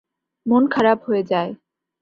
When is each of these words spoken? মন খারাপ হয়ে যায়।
মন 0.45 0.63
খারাপ 0.67 0.99
হয়ে 1.07 1.23
যায়। 1.23 1.51